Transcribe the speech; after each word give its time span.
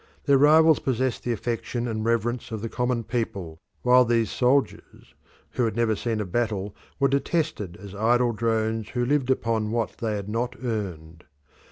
Their 0.25 0.39
rivals 0.39 0.79
possessed 0.79 1.21
the 1.21 1.31
affection 1.31 1.87
and 1.87 2.03
reverence 2.03 2.49
of 2.51 2.63
the 2.63 2.69
common 2.69 3.03
people, 3.03 3.59
while 3.83 4.03
these 4.03 4.31
soldiers, 4.31 5.13
who 5.51 5.63
had 5.65 5.75
never 5.75 5.95
seen 5.95 6.19
a 6.19 6.25
battle, 6.25 6.73
were 6.99 7.07
detested 7.07 7.77
as 7.79 7.93
idle 7.93 8.31
drones 8.33 8.89
who 8.89 9.05
lived 9.05 9.29
upon 9.29 9.69
what 9.69 9.97
they 9.99 10.15
had 10.15 10.27
not 10.27 10.55
earned. 10.63 11.25